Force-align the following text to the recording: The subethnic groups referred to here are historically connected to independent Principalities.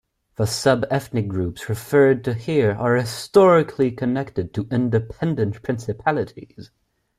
The 0.33 0.45
subethnic 0.45 1.27
groups 1.27 1.69
referred 1.69 2.23
to 2.23 2.33
here 2.33 2.71
are 2.71 2.95
historically 2.95 3.91
connected 3.91 4.51
to 4.55 4.67
independent 4.71 5.61
Principalities. 5.61 6.71